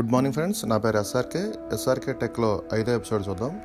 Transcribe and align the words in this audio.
Good 0.00 0.12
morning 0.12 0.34
friends 0.34 0.66
నా 0.66 0.78
పేరు 0.78 0.98
SRK 0.98 1.52
SRK 1.72 2.12
టెక్లో 2.12 2.62
ఐదో 2.74 2.94
ఎపిసోడ్ 2.94 3.28
చూద్దాం. 3.28 3.60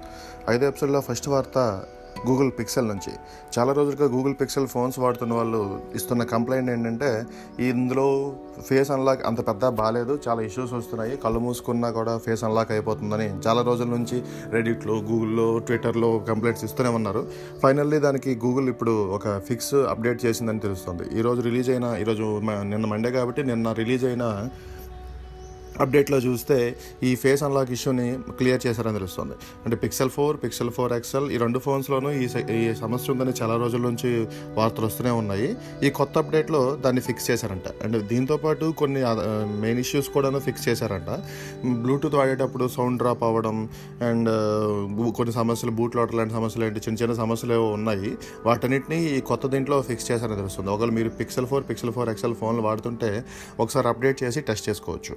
ఐదో 0.49 0.67
ఎపిసోడ్లో 0.67 0.99
ఫస్ట్ 0.99 1.29
వార్త 1.29 1.83
గూగుల్ 2.27 2.51
పిక్సెల్ 2.59 2.87
నుంచి. 2.87 3.13
చాలా 3.59 3.73
రోజులుగా 3.73 4.15
గూగుల్ 4.15 4.33
పిక్సెల్ 4.33 4.67
ఫోన్స్ 4.67 4.99
వాడుతున్న 4.99 5.33
వాళ్ళు 5.33 5.81
ఇస్తున్న 5.95 6.23
కంప్లైంట్ 6.23 6.71
ఏంటంటే 6.71 7.25
ఇందులో 7.59 8.33
ఫేస్ 8.69 8.91
అన్లాక్ 8.91 9.25
అంత 9.25 9.47
పెద్ద 9.47 9.67
బాగాలేదు 9.67 10.19
చాలా 10.27 10.41
ఇష్యూస్ 10.41 10.73
వస్తున్నాయి. 10.73 11.17
కళ్ళు 11.17 11.39
మూసుకున్నా 11.39 11.91
కూడా 11.91 12.17
ఫేస్ 12.17 12.43
అన్లాక్ 12.43 12.71
అయిపోతుందని 12.71 13.29
చాలా 13.47 13.61
రోజుల 13.61 13.87
నుంచి 13.87 14.23
రెడిట్లో 14.49 14.93
గూగుల్లో 14.93 15.57
ట్విట్టర్లో 15.57 16.19
కంప్లైంట్స్ 16.19 16.65
ఇస్తూనే 16.65 16.89
ఉన్నారు. 16.89 17.27
ఫైనల్లీ 17.63 17.99
దానికి 17.99 18.41
గూగుల్ 18.45 18.69
ఇప్పుడు 18.69 19.07
ఒక 19.09 19.39
ఫిక్స్ 19.39 19.73
అప్డేట్ 19.73 20.25
చేసిందని 20.25 20.59
తెలుస్తుంది. 20.59 21.19
ఈరోజు 21.19 21.41
రిలీజ్ 21.41 21.69
అయిన 21.69 21.97
ఈరోజు 22.01 22.23
మ- 22.23 22.61
నిన్న 22.61 22.85
మండే 22.85 23.11
కాబట్టి 23.11 23.43
నిన్న 23.43 23.71
రిలీజ్ 23.71 24.05
అయిన 24.05 24.49
అప్డేట్లో 25.83 26.17
చూస్తే 26.17 26.57
ఈ 27.03 27.11
ఫేస్ 27.23 27.43
అన్లాక్ 27.47 27.71
ఇష్యూని 27.77 28.07
క్లియర్ 28.39 28.61
చేశారని 28.67 28.95
తెలుస్తుంది. 28.99 29.35
అంటే 29.65 29.75
Pixel 29.83 30.11
four 30.17 30.37
Pixel 30.43 30.71
four 30.77 30.93
XL 30.93 31.27
ఈ 31.35 31.37
రెండు 31.45 31.59
ఫోన్స్లోనూ 31.65 32.11
ఈ 32.11 32.25
ఈ 32.57 32.73
సమస్య 32.83 33.13
ఉందని 33.13 33.33
చాలా 33.41 33.55
రోజుల 33.63 33.81
నుంచి 33.89 34.09
వార్తలు 34.59 34.85
వస్తూనే 34.89 35.13
ఉన్నాయి. 35.21 35.49
ఈ 35.85 35.89
కొత్త 35.99 36.17
అప్డేట్లో 36.23 36.61
దాన్ని 36.85 37.01
ఫిక్స్ 37.07 37.25
చేశారంట. 37.31 37.67
అండ్ 37.83 37.97
దీంతోపాటు 38.13 38.65
కొన్ని 38.81 39.01
మెయిన్ 39.63 39.79
ఇష్యూస్ 39.85 40.09
కూడాను 40.15 40.39
ఫిక్స్ 40.47 40.65
చేశారంట. 40.69 41.09
బ్లూటూత్ 41.83 42.17
వాడేటప్పుడు 42.19 42.67
సౌండ్ 42.77 42.99
డ్రాప్ 43.03 43.23
అవ్వడం 43.29 43.57
అండ్ 44.09 44.29
కొన్ని 45.17 45.33
సమస్యలు 45.39 45.73
బూట్ 45.79 45.95
లోటర్ 45.99 46.17
లాంటి 46.19 46.33
సమస్యలు 46.39 46.65
ఏంటి 46.65 46.81
చిన్న 46.87 46.97
చిన్న 47.03 47.15
సమస్యలు 47.23 47.53
ఏవో 47.59 47.67
ఉన్నాయి. 47.77 48.11
వాటన్నిటిని 48.45 48.99
ఈ 49.17 49.19
కొత్త 49.31 49.47
దీంట్లో 49.55 49.79
ఫిక్స్ 49.89 50.07
చేశారని 50.11 50.39
తెలుస్తుంది. 50.41 50.69
ఒకవేళ 50.75 50.93
మీరు 50.99 51.09
Pixel 51.21 51.49
four 51.51 51.65
Pixel 51.69 51.93
four 51.97 52.09
XL 52.15 52.35
ఫోన్లు 52.43 52.63
వాడుతుంటే 52.67 53.11
ఒకసారి 53.59 53.89
అప్డేట్ 53.93 54.19
చేసి 54.23 54.41
టెస్ట్ 54.49 54.69
చేసుకోవచ్చు. 54.69 55.15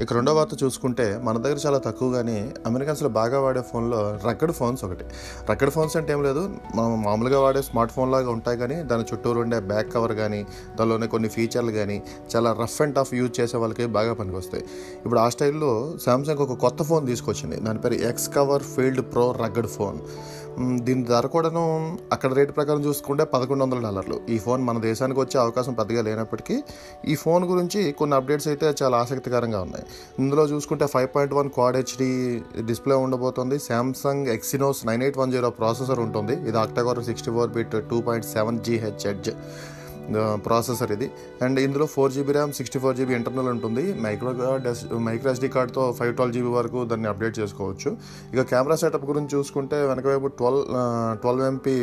ఇక 0.00 0.12
రెండో 0.12 0.34
వార్త 0.34 0.64
చూసుకుంటే 0.64 1.20
మన 1.24 1.38
దగ్గర 1.38 1.58
చాలా 1.66 1.78
తక్కువ 1.78 2.12
కానీ 2.12 2.52
అమెరికన్స్లో 2.66 3.08
బాగా 3.08 3.40
వాడే 3.40 3.60
ఫోన్లో 3.60 4.18
రగ్గడ్ 4.26 4.52
ఫోన్స్ 4.52 4.84
ఒకటి. 4.84 5.04
రగ్గడ్ 5.50 5.70
ఫోన్స్ 5.70 5.96
అంటే 5.96 6.12
ఏం 6.12 6.22
లేదు 6.22 6.50
మనం 6.76 7.02
మామూలుగా 7.02 7.40
వాడే 7.40 7.62
స్మార్ట్ 7.62 7.92
ఫోన్ 7.92 8.12
లాగా 8.12 8.30
ఉంటాయి 8.30 8.58
కానీ 8.58 8.74
దాని 8.74 9.02
చుట్టూరు 9.02 9.40
ఉండే 9.40 9.60
బ్యాక్ 9.60 9.92
కవర్ 9.92 10.12
కానీ 10.12 10.46
దానిలోనే 10.78 11.06
కొన్ని 11.06 11.28
ఫీచర్లు 11.28 11.70
కానీ 11.70 12.02
చాలా 12.36 12.56
రఫ్ 12.62 12.82
అండ్ 12.82 12.94
టఫ్ 12.94 13.14
యూజ్ 13.14 13.40
చేసే 13.40 13.56
వాళ్ళకి 13.56 13.86
బాగా 13.86 14.14
పనికొస్తాయి. 14.14 14.64
ఇప్పుడు 15.04 15.20
ఆ 15.20 15.28
స్టైల్లో 15.28 15.94
శాంసంగ్ 16.04 16.38
ఒక 16.38 16.58
కొత్త 16.58 16.82
ఫోన్ 16.82 17.06
తీసుకొచ్చింది. 17.06 17.56
దాని 17.56 17.78
పేరు 17.78 17.94
X 17.94 18.34
cover 18.34 18.62
field 18.62 19.00
pro 19.00 19.32
rugged 19.32 19.68
phone. 19.68 19.98
దీని 20.60 21.02
ధర 21.04 21.26
కూడాను 21.26 21.62
అక్కడ 22.12 22.30
రేటు 22.38 22.52
ప్రకారం 22.52 22.80
చూసుకుంటే 22.86 23.24
పదకొండు 23.24 23.62
వందల 23.64 23.80
డాలర్లు. 23.86 24.16
ఈ 24.34 24.38
ఫోన్ 24.38 24.62
మన 24.68 24.78
దేశానికి 24.78 25.20
వచ్చే 25.20 25.40
అవకాశం 25.40 25.74
పెద్దగా 25.74 26.02
లేనప్పటికీ 26.02 26.56
ఈ 27.12 27.14
ఫోన్ 27.14 27.44
గురించి 27.44 27.92
కొన్ని 27.92 28.16
అప్డేట్స్ 28.16 28.48
అయితే 28.48 28.74
చాలా 28.82 28.98
ఆసక్తికరంగా 28.98 29.60
ఉన్నాయి. 29.60 29.84
ఇందులో 30.18 30.44
చూసుకుంటే 30.52 30.86
five 30.86 31.08
point 31.14 31.34
one 31.34 31.50
quad 31.56 31.76
HD 31.80 32.10
display 32.70 32.98
ఉండబోతుంది. 33.06 33.58
Samsung 33.58 34.26
Exynos 34.36 34.86
nine 34.86 35.02
eight 35.02 35.18
one 35.18 35.32
zero 35.32 35.50
processor 35.50 36.00
ఉంటుంది. 36.06 36.36
ఇది 36.50 36.58
October 36.66 37.04
sixty 37.10 37.32
four 37.36 37.50
bit 37.58 37.76
two 37.92 38.00
point 38.08 38.26
seven 38.36 38.60
GH 38.68 39.06
hertz. 39.06 39.30
Processor 40.46 40.92
ఇది. 40.96 41.08
అండ్ 41.44 41.58
ఇందులో 41.66 41.86
four 41.94 42.12
GB 42.12 42.32
RAM 42.38 42.52
sixty 42.58 42.78
four 42.84 42.96
GB 43.00 43.14
internal 43.20 43.48
ఉంటుంది. 43.54 43.84
Micro 44.04 44.32
micro 45.08 45.30
SD 45.34 45.48
కార్డ్తో 45.56 45.84
five 45.98 46.14
twelve 46.18 46.34
GB 46.36 46.52
వరకు 46.58 46.78
దాన్ని 46.92 47.08
update 47.12 47.36
చేసుకోవచ్చు. 47.40 47.90
ఇక 48.32 48.42
కెమెరా 48.52 48.78
సెటప్ 48.84 49.06
గురించి 49.10 49.30
చూసుకుంటే 49.36 49.78
వెనక 49.90 50.06
వైపు 50.12 50.30
twelve 50.40 50.64
twelve 51.22 51.44
MP 51.50 51.76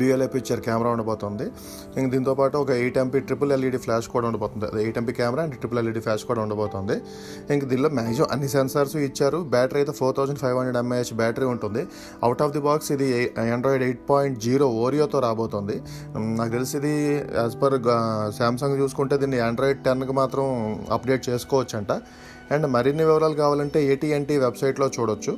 dual 0.00 0.24
picture 0.34 0.60
camera 0.66 0.90
ఉండబోతుంది 0.96 1.46
ఇంక 1.98 2.06
దీంతో 2.14 2.34
పాటు 2.40 2.56
ఒక 2.64 2.70
eight 2.82 2.98
MP 3.02 3.20
triple 3.28 3.52
LED 3.56 3.78
flash 3.84 4.08
కూడా 4.14 4.26
ఉండబోతుంది 4.30 4.66
అది 4.70 4.80
eight 4.84 4.98
MP 5.00 5.14
camera 5.20 5.42
and 5.46 5.56
triple 5.62 5.80
LED 5.82 6.02
flash 6.06 6.24
కూడా 6.30 6.40
ఉండబోతుంది 6.46 6.96
ఇంక 7.54 7.62
దీనిలో 7.70 7.90
మ్యాక్సిమం 7.98 8.28
అన్ని 8.34 8.48
సెన్సార్స్ 8.56 8.96
ఇచ్చారు. 9.08 9.38
బ్యాటరీ 9.54 9.78
అయితే 9.82 9.94
four 10.00 10.14
thousand 10.18 10.40
five 10.44 10.56
hundred 10.60 10.80
mAh 10.82 11.12
battery 11.22 11.46
ఉంటుంది. 11.54 11.84
అవుట్ 12.26 12.42
ఆఫ్ 12.46 12.52
ది 12.56 12.62
బాక్స్ 12.68 12.90
ఇది 12.96 13.08
ఆండ్రాయిడ్ 13.56 13.84
ఎయిట్ 13.88 14.02
పాయింట్ 14.10 14.36
జీరో 14.46 14.68
ఓరియోతో 14.84 15.20
రాబోతుంది. 15.26 15.76
నాకు 16.40 16.52
తెలిసి 16.56 16.76
ఇది 16.80 16.94
యాజ్ 17.40 17.56
పర్ 17.62 17.78
శాంసంగ్ 18.40 18.76
చూసుకుంటే 18.82 19.16
దీన్ని 19.22 19.40
ఆండ్రాయిడ్ 19.48 19.80
టెన్కి 19.88 20.16
మాత్రం 20.22 20.44
అప్డేట్ 20.96 21.24
చేసుకోవచ్చంట. 21.30 21.92
అండ్ 22.54 22.66
మరిన్ని 22.76 23.04
వివరాలు 23.08 23.36
కావాలంటే 23.42 23.78
ఏటీఎన్టీ 23.92 24.34
వెబ్సైట్లో 24.44 24.86
చూడొచ్చు. 24.98 25.32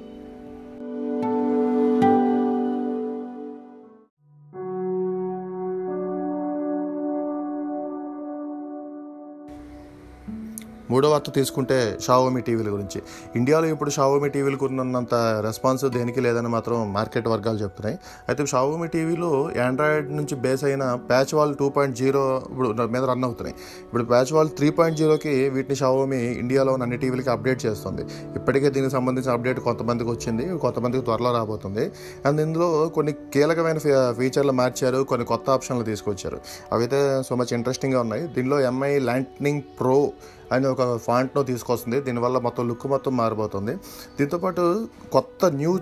మూడో 10.91 11.11
వార్త 11.11 11.33
తీసుకుంటే 11.33 11.99
షావోమి 12.06 12.41
టీవీల 12.41 12.69
గురించి. 12.69 13.03
ఇండియాలో 13.37 13.67
ఇప్పుడు 13.67 13.91
షావోమి 13.91 14.28
టీవీలకు 14.28 14.65
ఉన్నంత 14.65 15.15
రెస్పాన్స్ 15.47 15.84
దేనికి 15.84 16.21
లేదని 16.21 16.49
మాత్రం 16.49 16.93
మార్కెట్ 16.93 17.28
వర్గాలు 17.28 17.59
చెప్తున్నాయి. 17.59 17.99
అయితే 18.28 18.47
షావోమి 18.47 18.89
టీవీలో 18.89 19.31
ఆండ్రాయిడ్ 19.67 20.17
నుంచి 20.17 20.34
బేస్ 20.34 20.65
అయిన 20.65 20.95
patch 20.95 21.34
wall 21.34 21.55
two 21.56 21.69
point 21.69 21.97
zero 21.97 22.43
ఇప్పుడు 22.50 22.69
మీద 22.69 23.05
రన్ 23.05 23.25
అవుతున్నాయి. 23.25 23.56
ఇప్పుడు 23.84 24.05
ప్యాచ్ 24.05 24.33
వాల్ 24.33 24.50
త్రీ 24.50 24.71
పాయింట్ 24.71 24.99
జీరోకి 24.99 25.49
వీటిని 25.49 25.77
షావోమి 25.77 26.21
ఇండియాలో 26.43 26.72
ఉన్న 26.72 26.83
అన్ని 26.83 26.97
టీవీలకి 26.97 27.31
అప్డేట్ 27.31 27.66
చేస్తుంది. 27.66 28.03
ఇప్పటికే 28.34 28.71
దీనికి 28.71 28.93
సంబంధించిన 28.93 29.33
అప్డేట్ 29.33 29.61
కొంతమందికి 29.61 30.11
వచ్చింది 30.11 30.59
కొంతమందికి 30.59 31.05
త్వరలో 31.05 31.33
రాబోతుంది. 31.33 31.93
అండ్ 32.27 32.41
ఇందులో 32.41 32.89
కొన్ని 32.89 33.12
కీలకమైన 33.12 33.78
ఫీచర్లు 34.19 34.53
మార్చారు 34.53 35.03
కొన్ని 35.03 35.27
కొత్త 35.27 35.51
ఆప్షన్లు 35.51 35.84
తీసుకొచ్చారు. 35.84 36.41
అవైతే 36.72 37.22
సో 37.22 37.34
మచ్ 37.34 37.55
ఇంట్రెస్టింగ్గా 37.55 38.01
ఉన్నాయి. 38.01 38.27
దీనిలో 38.27 38.61
ఎంఐ 38.61 38.99
ల్యాండింగ్ 38.99 39.62
ప్రో 39.81 40.12
అని 40.53 40.66
ఒక 40.66 40.82
ఫాంట్ను 40.99 41.43
తీసుకొస్తుంది. 41.43 42.00
దీనివల్ల 42.00 42.38
మొత్తం 42.38 42.69
లుక్ 42.69 42.87
మొత్తం 42.87 43.16
మారిపోతుంది. 43.16 43.75
దీంతోపాటు 44.19 44.88
కొత్త 45.12 45.47
న్యూ 45.60 45.75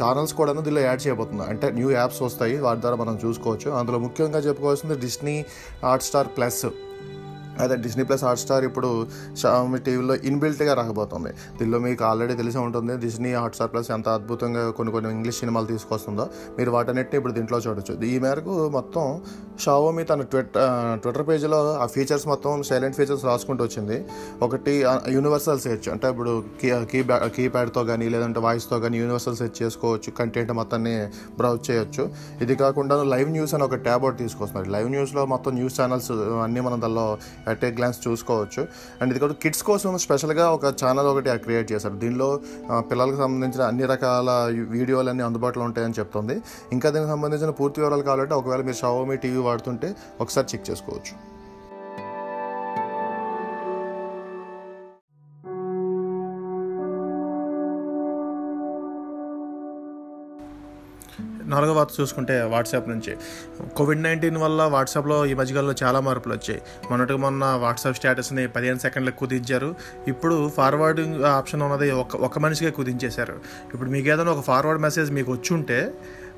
ఛానల్స్ 0.00 0.34
కూడా 0.34 0.52
దీనిలో 0.52 0.80
యాడ్ 0.80 1.02
చేయబోతుంది 1.06 1.42
అంటే 1.42 1.70
న్యూ 1.70 1.90
యాప్స్ 1.90 2.22
వస్తాయి. 2.22 2.58
వాటి 2.58 2.80
ద్వారా 2.80 2.96
మనం 2.96 3.16
చూసుకోవచ్చు. 3.24 3.70
అందులో 3.70 3.98
ముఖ్యంగా 3.98 4.38
చెప్పుకోవాల్సింది 4.38 4.98
డిస్నీ 5.06 5.36
హాట్స్టార్ 5.84 6.28
ప్లస్. 6.36 6.66
అదే 7.64 7.76
డిస్నీ 7.86 8.04
ప్లస్ 8.08 8.24
హాట్స్టార్ 8.28 8.64
ఇప్పుడు 8.68 8.90
మీ 9.72 9.78
టీవీలో 9.86 10.14
ఇన్బిల్ట్గా 10.30 10.74
రాకపోతుంది. 10.80 11.32
దీనిలో 11.58 11.80
మీకు 11.86 12.02
ఆల్రెడీ 12.10 12.34
తెలిసి 12.40 12.58
ఉంటుంది 12.66 12.94
డిస్నీ 13.06 13.32
హాట్స్టార్ 13.42 13.70
ప్లస్ 13.72 13.90
ఎంత 13.96 14.08
అద్భుతంగా 14.18 14.62
కొన్ని 14.78 14.90
కొన్ని 14.96 15.10
ఇంగ్లీష్ 15.16 15.38
సినిమాలు 15.42 15.68
తీసుకొస్తుందో 15.74 16.26
మీరు 16.58 16.70
వాటన్నిటిని 16.76 17.18
ఇప్పుడు 17.20 17.34
దీంట్లో 17.38 17.60
చూడొచ్చు. 17.66 17.94
ఈ 18.12 18.16
మేరకు 18.24 18.54
మొత్తం 18.78 19.04
షావోమి 19.64 20.02
తన 20.10 20.22
ట్విట్ 20.32 20.54
ట్విట్టర్ 21.02 21.26
పేజీలో 21.30 21.60
ఆ 21.84 21.86
ఫీచర్స్ 21.94 22.26
మొత్తం 22.32 22.62
సైలెంట్ 22.70 22.96
ఫీచర్స్ 23.00 23.24
రాసుకుంటూ 23.30 23.62
వచ్చింది. 23.68 23.98
ఒకటి 24.46 24.74
యూనివర్సల్ 25.16 25.60
సెర్చ్ 25.66 25.88
అంటే 25.94 26.06
ఇప్పుడు 26.14 26.32
కీ 26.60 26.68
కీ 26.92 27.00
కీప్యాడ్తో 27.36 27.82
కానీ 27.90 28.06
లేదంటే 28.14 28.40
వాయిస్తో 28.46 28.76
కానీ 28.84 28.96
యూనివర్సల్ 29.02 29.36
సెర్చ్ 29.40 29.56
చేసుకోవచ్చు 29.62 30.10
కంటెంట్ 30.18 30.52
మొత్తాన్ని 30.60 30.94
బ్రౌజ్ 31.40 31.62
చేయొచ్చు. 31.68 32.04
ఇది 32.44 32.54
కాకుండా 32.62 32.96
లైవ్ 33.14 33.30
న్యూస్ 33.36 33.52
అని 33.56 33.64
ఒక 33.68 33.78
ట్యాబ్ 33.86 34.02
ఒకటి 34.06 34.18
తీసుకొస్తున్నారు. 34.24 34.68
లైవ్ 34.76 34.88
న్యూస్లో 34.94 35.24
మొత్తం 35.34 35.52
న్యూస్ 35.58 35.76
ఛానల్స్ 35.80 36.10
అన్నీ 36.46 36.60
మనం 36.66 36.78
దానిలో 36.84 37.06
అట్ 37.52 37.64
ఏ 37.68 37.70
గ్లాన్స్ 37.78 38.00
చూసుకోవచ్చు. 38.06 38.62
అండ్ 39.00 39.10
ఇది 39.12 39.20
కూడా 39.24 39.36
కిడ్స్ 39.44 39.64
కోసం 39.70 39.98
స్పెషల్గా 40.06 40.46
ఒక 40.56 40.74
ఛానల్ 40.82 41.08
ఒకటి 41.12 41.30
క్రియేట్ 41.46 41.68
చేశారు. 41.72 41.96
దీనిలో 42.04 42.28
పిల్లలకు 42.90 43.18
సంబంధించిన 43.24 43.62
అన్ని 43.70 43.86
రకాల 43.94 44.30
వీడియోలు 44.76 45.10
అన్నీ 45.14 45.24
అందుబాటులో 45.28 45.64
ఉంటాయని 45.70 45.98
చెప్తుంది. 46.00 46.36
ఇంకా 46.76 46.86
దీనికి 46.94 47.12
సంబంధించిన 47.14 47.52
పూర్తి 47.60 47.80
వివరాలు 47.84 48.06
కావాలంటే 48.08 48.36
ఒకవేళ 48.40 48.62
మీరు 48.70 48.80
షావోమి 48.84 49.18
టీవీ 49.24 49.42
వాడుతుంటే 49.48 49.90
ఒకసారి 50.24 50.48
చెక్ 50.54 50.66
చేసుకోవచ్చు. 50.70 51.14
నాలుగో 61.50 61.72
వార్త 61.72 62.00
చూసుకుంటే 62.00 62.42
వాట్సాప్ 62.42 62.88
నుంచి. 62.88 63.16
కోవిడ్ 63.76 64.02
నైన్టీన్ 64.02 64.36
వల్ల 64.36 64.62
వాట్సాప్లో 64.62 65.26
ఈ 65.26 65.34
మధ్యకాలంలో 65.34 65.74
చాలా 65.82 66.00
మార్పులు 66.00 66.34
వచ్చాయి. 66.34 66.62
మొన్నటికి 66.90 67.18
మొన్న 67.18 67.44
వాట్సాప్ 67.44 67.96
స్టేటస్ని 67.96 68.48
పదిహేను 68.48 68.78
సెకండ్లకు 68.78 69.18
కుదించారు. 69.18 69.74
ఇప్పుడు 70.08 70.50
ఫార్వర్డింగ్ 70.56 71.24
ఆప్షన్ 71.24 71.62
ఉన్నది 71.62 71.90
ఒక 71.90 72.16
ఒక 72.16 72.38
మనిషిగా 72.38 72.70
కుదించేశారు. 72.70 73.34
ఇప్పుడు 73.74 73.90
మీకు 73.90 74.08
ఏదైనా 74.08 74.32
ఒక 74.32 74.44
ఫార్వర్డ్ 74.44 74.82
మెసేజ్ 74.82 75.12
మీకు 75.12 75.32
వచ్చి 75.32 75.54
ఉంటే 75.54 75.92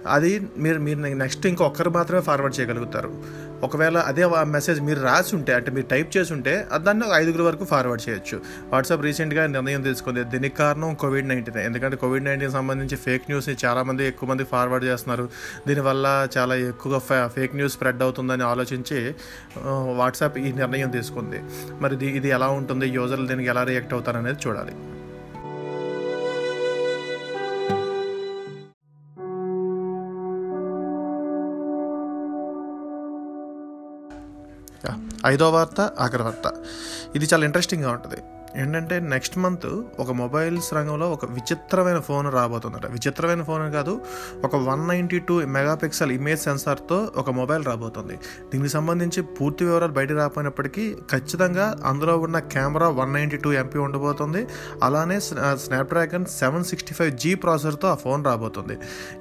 అది 0.06 0.32
మీరు 0.58 0.78
మీరు 0.78 0.98
నెక్స్ట్ 1.00 1.46
ఇంకొకరు 1.46 1.90
మాత్రమే 1.90 2.22
ఫార్వర్డ్ 2.22 2.60
చేయగలుగుతారు. 2.60 3.10
ఒకవేళ 3.62 3.98
అదే 4.10 4.26
మెసేజ్ 4.44 4.80
మీరు 4.80 5.00
రాసి 5.00 5.36
ఉంటే 5.36 5.52
అంటే 5.54 5.70
మీరు 5.70 5.86
టైప్ 5.86 6.16
చేసి 6.16 6.32
ఉంటే 6.32 6.66
దాన్ని 6.76 7.06
ఒక 7.06 7.12
ఐదుగురు 7.14 7.42
వరకు 7.42 7.64
ఫార్వర్డ్ 7.64 8.02
చేయొచ్చు. 8.08 8.40
వాట్సాప్ 8.72 9.02
రీసెంట్గా 9.02 9.46
నిర్ణయం 9.46 9.82
తీసుకుంది. 9.82 10.24
దీనికి 10.24 10.56
కారణం 10.56 10.94
కోవిడ్ 10.94 11.28
నైన్టీన్ 11.28 11.58
ఎందుకంటే 11.58 11.96
కోవిడ్ 11.96 12.24
నైన్టీన్ 12.24 12.52
సంబంధించి 12.52 12.96
ఫేక్ 12.96 13.22
న్యూస్ని 13.28 13.56
చాలామంది 13.64 14.06
ఎక్కువ 14.06 14.28
మంది 14.28 14.44
ఫార్వర్డ్ 14.44 14.84
చేస్తున్నారు. 14.84 15.28
దీనివల్ల 15.68 16.28
చాలా 16.38 16.54
ఎక్కువగా 16.54 17.28
ఫేక్ 17.36 17.54
న్యూస్ 17.56 17.72
స్ప్రెడ్ 17.72 18.02
అవుతుందని 18.02 18.42
ఆలోచించి 18.42 19.14
వాట్సాప్ 19.96 20.38
ఈ 20.38 20.52
నిర్ణయం 20.52 20.90
తీసుకుంది. 20.90 21.40
మరి 21.80 21.94
ఇది 21.94 22.06
ఇది 22.06 22.28
ఎలా 22.28 22.48
ఉంటుంది? 22.48 22.88
యూజర్లు 22.88 23.26
దీనికి 23.26 23.48
ఎలా 23.48 23.62
రియాక్ట్ 23.62 23.94
అవుతారనేది 23.94 24.38
చూడాలి. 24.48 24.74
ఐదో 35.26 35.50
వార్త 35.50 35.80
ఆఖరి 35.80 36.22
వార్త. 36.22 36.52
ఇది 37.14 37.24
చాలా 37.24 37.44
ఇంట్రెస్టింగ్గా 37.44 37.90
ఉంటుంది. 37.90 38.16
ఏంటంటే 38.60 38.96
నెక్స్ట్ 39.12 39.36
మంత్ 39.42 39.66
ఒక 40.02 40.10
మొబైల్స్ 40.20 40.68
రంగంలో 40.76 41.06
ఒక 41.16 41.24
విచిత్రమైన 41.36 41.98
ఫోన్ 42.08 42.26
రాబోతుందట. 42.36 42.86
విచిత్రమైన 42.96 43.42
ఫోన్ 43.48 43.62
కాదు 43.76 43.92
ఒక 44.46 44.54
one 44.68 44.82
ninety 44.90 45.18
two 45.28 45.34
megapixel 45.56 46.12
image 46.16 46.40
సెన్సార్తో 46.46 46.98
ఒక 47.22 47.30
మొబైల్ 47.38 47.64
రాబోతుంది. 47.70 48.16
దీనికి 48.50 48.72
సంబంధించి 48.76 49.22
పూర్తి 49.36 49.62
వివరాలు 49.68 49.94
బయట 49.98 50.12
రాకపోయినప్పటికీ 50.20 50.84
ఖచ్చితంగా 51.12 51.66
అందులో 51.90 52.16
ఉన్న 52.26 52.38
camera 52.54 52.88
one 53.00 53.12
ninety 53.16 53.40
two 53.44 53.52
MP 53.62 53.78
ఉండబోతుంది. 53.86 54.42
అలానే 54.88 55.18
Snapdragon 55.64 56.26
seven 56.38 56.66
sixty 56.72 56.94
five 56.98 57.12
G 57.24 57.34
ప్రాసెసర్తో 57.44 57.88
ఆ 57.94 57.96
ఫోన్ 58.04 58.24
రాబోతుంది. 58.30 58.76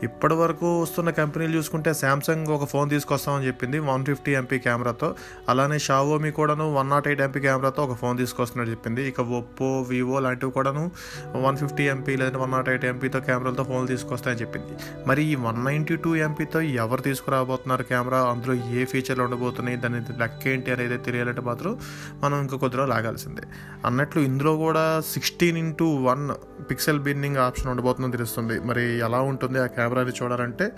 ఇప్పటి 0.09 0.35
వరకు 0.41 0.67
వస్తున్న 0.81 1.09
కంపెనీలు 1.21 1.53
చూసుకుంటే 1.57 1.93
శాంసంగ్ 2.01 2.47
ఒక 2.57 2.65
ఫోన్ 2.73 2.89
తీసుకొస్తామని 2.95 3.47
చెప్పింది 3.49 3.79
వన్ 3.91 4.05
ఫిఫ్టీ 4.11 4.31
ఎంపీ 4.41 4.59
కెమెరాతో. 4.67 5.15
అలానే 5.53 5.79
షావోమి 5.87 6.31
కూడాను 6.39 6.67
వన్ 6.77 6.89
నాట్ 6.89 7.07
ఎయిట్ 7.07 7.21
ఎంపీ 7.27 7.39
కెమెరాతో 7.47 7.81
ఒక 7.87 7.95
ఫోన్ 8.03 8.17
తీసుకొస్తున్నట్టు 8.23 8.71
చెప్పింది. 8.75 9.01
ఇక 9.11 9.20
ఒప్పో 9.21 9.81
వివో 9.81 10.19
లాంటివి 10.19 10.51
కూడాను 10.51 10.91
వన్ 11.35 11.57
ఫిఫ్టీ 11.57 11.83
ఎంపీ 11.83 12.15
లేదంటే 12.15 12.37
వన్ 12.37 12.51
నాట్ 12.51 12.69
ఎయిట్ 12.69 12.85
ఎంపీతో 12.85 13.19
కెమెరాలతో 13.19 13.63
ఫోన్లు 13.63 13.87
తీసుకొస్తాయని 13.87 14.41
చెప్పింది. 14.41 14.67
మరి 15.07 15.23
ఈ 15.23 15.35
వన్ 15.35 15.65
నైంటీ 15.65 15.95
టూ 15.95 16.15
ఎంపీతో 16.15 16.61
ఎవరు 16.61 17.01
తీసుకురాబోతున్నారు 17.01 17.83
కెమెరా? 17.83 18.19
అందులో 18.21 18.53
ఏ 18.53 18.85
ఫీచర్లు 18.85 19.23
ఉండబోతున్నాయి? 19.23 19.77
దాని 19.77 20.19
లెక్క 20.19 20.47
ఏంటి 20.47 20.71
అనేది 20.71 20.97
తెలియాలంటే 20.97 21.41
మాత్రం 21.41 21.79
మనం 22.19 22.41
ఇంకా 22.41 22.57
కొద్దిగా 22.57 22.85
లాగాల్సిందే 22.85 23.41
అన్నట్లు 23.85 24.21
ఇందులో 24.21 24.57
కూడా 24.57 25.01
sixteen 25.01 25.57
into 25.57 25.95
one 25.95 26.29
pixel 26.69 26.99
binning 26.99 27.37
option 27.37 27.67
ఉండబోతుందని 27.67 28.11
తెలుస్తుంది. 28.11 28.59
మరి 28.59 28.97
ఎలా 28.97 29.21
ఉంటుంది 29.21 29.59
ఆ 29.59 29.65
కెమెరాని 29.65 30.11
చూడాలంటే 30.23 30.71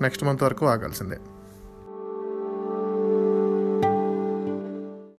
నెక్స్ట్ 0.00 0.24
మంత్ 0.24 0.42
వరకు 0.42 0.66
ఆగాల్సిందే. 0.66 1.16